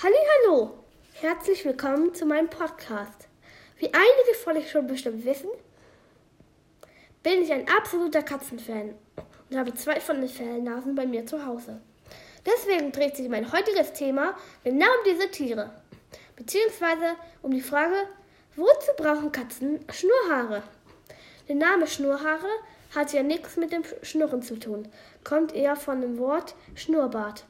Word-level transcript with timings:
Hallo, 0.00 0.78
herzlich 1.14 1.64
willkommen 1.64 2.14
zu 2.14 2.24
meinem 2.24 2.48
Podcast. 2.48 3.26
Wie 3.78 3.86
einige 3.86 4.38
von 4.44 4.56
euch 4.56 4.70
schon 4.70 4.86
bestimmt 4.86 5.24
wissen, 5.24 5.50
bin 7.24 7.42
ich 7.42 7.52
ein 7.52 7.66
absoluter 7.68 8.22
Katzenfan 8.22 8.94
und 9.50 9.58
habe 9.58 9.74
zwei 9.74 9.98
von 9.98 10.20
den 10.20 10.28
Fellnasen 10.28 10.94
bei 10.94 11.04
mir 11.04 11.26
zu 11.26 11.44
Hause. 11.44 11.80
Deswegen 12.46 12.92
dreht 12.92 13.16
sich 13.16 13.28
mein 13.28 13.50
heutiges 13.50 13.92
Thema 13.92 14.36
genau 14.62 14.86
um 14.86 15.04
diese 15.04 15.32
Tiere, 15.32 15.72
beziehungsweise 16.36 17.16
um 17.42 17.50
die 17.50 17.60
Frage, 17.60 18.06
wozu 18.54 18.92
brauchen 18.96 19.32
Katzen 19.32 19.84
Schnurrhaare? 19.90 20.62
Der 21.48 21.56
Name 21.56 21.88
Schnurrhaare 21.88 22.46
hat 22.94 23.12
ja 23.12 23.24
nichts 23.24 23.56
mit 23.56 23.72
dem 23.72 23.82
Schnurren 24.02 24.42
zu 24.42 24.60
tun, 24.60 24.86
kommt 25.24 25.52
eher 25.56 25.74
von 25.74 26.00
dem 26.00 26.18
Wort 26.18 26.54
Schnurrbart. 26.76 27.46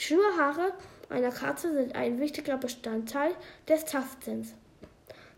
Schnurrhaare 0.00 0.72
einer 1.10 1.30
Katze 1.30 1.74
sind 1.74 1.94
ein 1.94 2.20
wichtiger 2.20 2.56
Bestandteil 2.56 3.32
des 3.68 3.84
Tastsinns. 3.84 4.54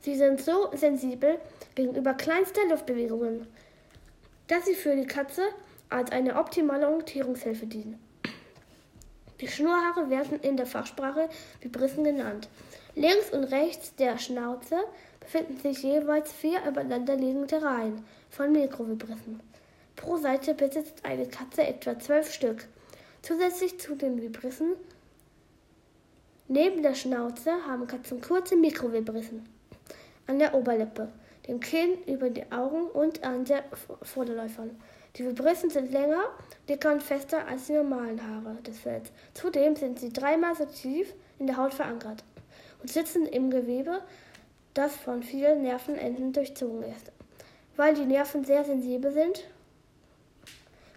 Sie 0.03 0.15
sind 0.15 0.41
so 0.41 0.70
sensibel 0.73 1.41
gegenüber 1.75 2.15
kleinster 2.15 2.61
Luftbewegungen, 2.69 3.48
dass 4.47 4.67
sie 4.67 4.77
für 4.77 4.95
die 4.95 5.09
Katze 5.09 5.43
als 5.89 6.12
eine 6.12 6.37
optimale 6.37 6.87
Orientierungshilfe 6.87 7.67
dienen. 7.67 7.98
Die 9.41 9.48
Schnurrhaare 9.48 10.11
werden 10.11 10.39
in 10.39 10.56
der 10.56 10.67
Fachsprache 10.67 11.29
Vibrissen 11.61 12.05
genannt. 12.05 12.48
Links 12.95 13.31
und 13.33 13.42
rechts 13.42 13.97
der 13.97 14.17
Schnauze 14.17 14.77
befinden 15.19 15.59
sich 15.59 15.83
jeweils 15.83 16.31
vier 16.31 16.65
übereinanderliegende 16.65 17.61
Reihen 17.61 18.05
von 18.31 18.53
Mikrovibrissen. 18.53 19.41
Pro 19.97 20.19
Seite 20.19 20.55
besitzt 20.55 21.05
eine 21.05 21.27
Katze 21.27 21.67
etwa 21.67 21.98
zwölf 21.98 22.33
Stück. 22.33 22.69
Zusätzlich 23.23 23.79
zu 23.79 23.95
den 23.95 24.21
Vibrissen 24.21 24.73
Neben 26.49 26.83
der 26.83 26.95
Schnauze 26.95 27.53
haben 27.67 27.87
Katzen 27.87 28.20
kurze 28.20 28.56
Mikrovibrissen 28.56 29.48
an 30.27 30.39
der 30.39 30.55
Oberlippe, 30.55 31.09
dem 31.47 31.61
Kinn, 31.61 31.97
über 32.06 32.31
die 32.31 32.51
Augen 32.53 32.89
und 32.89 33.25
an 33.25 33.45
den 33.45 33.61
Vorderläufern. 34.03 34.70
Die 35.17 35.25
Vibrissen 35.25 35.70
sind 35.70 35.92
länger, 35.92 36.25
dicker 36.69 36.92
und 36.92 37.03
fester 37.03 37.47
als 37.47 37.69
die 37.69 37.73
normalen 37.73 38.20
Haare 38.20 38.56
des 38.62 38.81
Fells. 38.81 39.11
Zudem 39.34 39.77
sind 39.77 39.98
sie 39.98 40.12
dreimal 40.12 40.55
so 40.55 40.64
tief 40.64 41.14
in 41.39 41.47
der 41.47 41.57
Haut 41.57 41.75
verankert 41.75 42.25
und 42.83 42.91
sitzen 42.91 43.27
im 43.27 43.51
Gewebe, 43.51 44.03
das 44.75 44.97
von 44.97 45.23
vielen 45.23 45.62
Nervenenden 45.62 46.33
durchzogen 46.33 46.83
ist. 46.83 47.12
Weil 47.77 47.95
die 47.95 48.05
Nerven 48.05 48.45
sehr 48.45 48.64
sensibel 48.64 49.12
sind, 49.12 49.45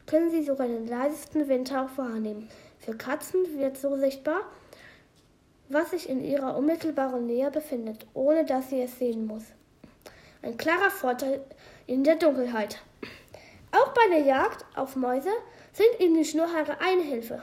können 0.05 0.29
sie 0.29 0.43
sogar 0.43 0.67
den 0.67 0.87
leisesten 0.87 1.47
Windhauch 1.47 1.89
wahrnehmen. 1.95 2.49
Für 2.79 2.95
Katzen 2.95 3.57
wird 3.57 3.77
so 3.77 3.97
sichtbar, 3.97 4.41
was 5.69 5.91
sich 5.91 6.09
in 6.09 6.23
ihrer 6.23 6.55
unmittelbaren 6.55 7.25
Nähe 7.25 7.49
befindet, 7.49 8.05
ohne 8.13 8.45
dass 8.45 8.69
sie 8.69 8.81
es 8.81 8.99
sehen 8.99 9.25
muss. 9.25 9.43
Ein 10.41 10.57
klarer 10.57 10.91
Vorteil 10.91 11.43
in 11.87 12.03
der 12.03 12.15
Dunkelheit. 12.15 12.79
Auch 13.71 13.93
bei 13.93 14.07
der 14.09 14.21
Jagd 14.21 14.63
auf 14.75 14.95
Mäuse 14.95 15.31
sind 15.73 15.99
ihnen 15.99 16.15
die 16.15 16.25
Schnurrhaare 16.25 16.79
eine 16.79 17.01
Hilfe. 17.01 17.41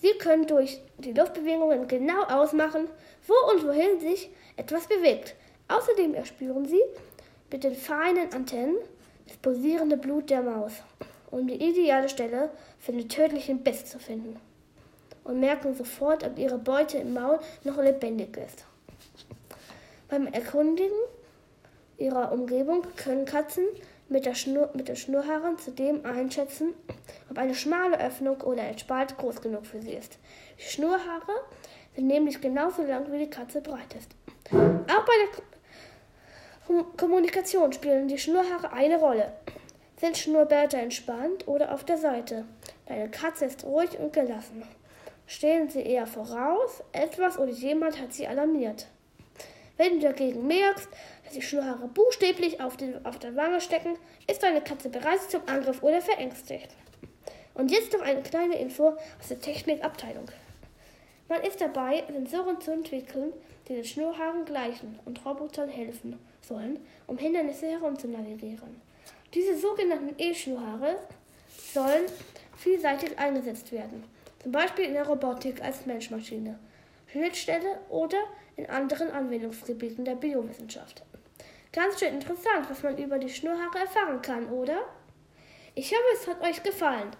Sie 0.00 0.12
können 0.18 0.46
durch 0.46 0.80
die 0.98 1.12
Luftbewegungen 1.12 1.88
genau 1.88 2.22
ausmachen, 2.22 2.88
wo 3.26 3.52
und 3.52 3.66
wohin 3.66 4.00
sich 4.00 4.30
etwas 4.56 4.86
bewegt. 4.86 5.34
Außerdem 5.68 6.14
erspüren 6.14 6.66
sie 6.66 6.82
mit 7.50 7.64
den 7.64 7.74
feinen 7.74 8.32
Antennen 8.32 8.76
das 9.26 9.36
pulsierende 9.38 9.96
Blut 9.96 10.30
der 10.30 10.42
Maus, 10.42 10.72
um 11.30 11.46
die 11.46 11.54
ideale 11.54 12.08
Stelle 12.08 12.50
für 12.78 12.92
den 12.92 13.08
tödlichen 13.08 13.62
Biss 13.62 13.86
zu 13.86 13.98
finden 13.98 14.38
und 15.24 15.40
merken 15.40 15.74
sofort, 15.74 16.24
ob 16.24 16.38
ihre 16.38 16.58
Beute 16.58 16.98
im 16.98 17.14
Maul 17.14 17.38
noch 17.64 17.78
lebendig 17.78 18.36
ist. 18.36 18.64
Beim 20.08 20.26
Erkundigen 20.28 20.96
ihrer 21.98 22.32
Umgebung 22.32 22.82
können 22.96 23.24
Katzen 23.24 23.64
mit 24.08 24.24
der, 24.24 24.34
Schnur, 24.34 24.70
mit 24.74 24.88
der 24.88 24.94
Schnurrhaaren 24.94 25.58
zudem 25.58 26.04
einschätzen, 26.04 26.74
ob 27.28 27.38
eine 27.38 27.54
schmale 27.54 27.98
Öffnung 28.00 28.40
oder 28.42 28.62
ein 28.62 28.78
Spalt 28.78 29.16
groß 29.18 29.42
genug 29.42 29.66
für 29.66 29.82
sie 29.82 29.94
ist. 29.94 30.18
Die 30.58 30.62
Schnurrhaare 30.62 31.32
sind 31.96 32.06
nämlich 32.06 32.40
genauso 32.40 32.82
lang, 32.82 33.10
wie 33.10 33.18
die 33.18 33.30
Katze 33.30 33.60
breit 33.60 33.94
ist. 33.98 34.10
Auch 34.52 35.04
bei 35.04 35.12
der 36.68 36.84
Kommunikation 36.96 37.72
spielen 37.72 38.06
die 38.06 38.18
Schnurrhaare 38.18 38.72
eine 38.72 38.98
Rolle. 38.98 39.32
Sind 39.98 40.18
Schnurrbärte 40.18 40.76
entspannt 40.76 41.48
oder 41.48 41.72
auf 41.72 41.84
der 41.84 41.98
Seite? 41.98 42.44
Deine 42.86 43.10
Katze 43.10 43.46
ist 43.46 43.64
ruhig 43.64 43.98
und 43.98 44.12
gelassen 44.12 44.62
stehen 45.26 45.68
sie 45.68 45.82
eher 45.82 46.06
voraus, 46.06 46.82
etwas 46.92 47.38
oder 47.38 47.50
jemand 47.50 48.00
hat 48.00 48.12
sie 48.12 48.26
alarmiert. 48.26 48.86
Wenn 49.76 50.00
du 50.00 50.06
dagegen 50.06 50.46
merkst, 50.46 50.88
dass 51.24 51.34
die 51.34 51.42
Schnurrhaare 51.42 51.88
buchstäblich 51.88 52.60
auf, 52.60 52.76
den, 52.76 53.04
auf 53.04 53.18
der 53.18 53.36
Wange 53.36 53.60
stecken, 53.60 53.98
ist 54.30 54.42
deine 54.42 54.62
Katze 54.62 54.88
bereit 54.88 55.20
zum 55.28 55.42
Angriff 55.46 55.82
oder 55.82 56.00
verängstigt. 56.00 56.70
Und 57.54 57.70
jetzt 57.70 57.92
noch 57.92 58.00
eine 58.00 58.22
kleine 58.22 58.58
Info 58.58 58.96
aus 59.20 59.28
der 59.28 59.40
Technikabteilung. 59.40 60.26
Man 61.28 61.42
ist 61.42 61.60
dabei, 61.60 62.04
Sensoren 62.10 62.60
zu 62.60 62.70
entwickeln, 62.70 63.32
die 63.68 63.74
den 63.74 63.84
Schnurrhaaren 63.84 64.44
gleichen 64.44 64.98
und 65.04 65.24
Robotern 65.26 65.68
helfen 65.68 66.18
sollen, 66.40 66.78
um 67.06 67.18
Hindernisse 67.18 67.66
herumzunavigieren. 67.66 68.80
Diese 69.34 69.56
sogenannten 69.56 70.14
E-Schnurrhaare 70.18 70.98
sollen 71.72 72.06
vielseitig 72.56 73.18
eingesetzt 73.18 73.72
werden 73.72 74.04
zum 74.46 74.52
Beispiel 74.52 74.84
in 74.84 74.92
der 74.92 75.08
Robotik 75.08 75.60
als 75.60 75.86
Menschmaschine, 75.86 76.56
Schnittstelle 77.08 77.80
oder 77.88 78.18
in 78.54 78.70
anderen 78.70 79.10
Anwendungsgebieten 79.10 80.04
der 80.04 80.14
Biowissenschaft. 80.14 81.02
Ganz 81.72 81.98
schön 81.98 82.14
interessant, 82.14 82.70
was 82.70 82.80
man 82.84 82.96
über 82.96 83.18
die 83.18 83.28
Schnurrhaare 83.28 83.80
erfahren 83.80 84.22
kann, 84.22 84.48
oder? 84.50 84.84
Ich 85.74 85.90
hoffe, 85.90 86.04
es 86.14 86.28
hat 86.28 86.40
euch 86.42 86.62
gefallen. 86.62 87.10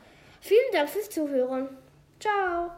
Vielen 0.41 0.71
Dank 0.73 0.89
fürs 0.89 1.11
Zuhören. 1.11 1.77
Ciao. 2.21 2.71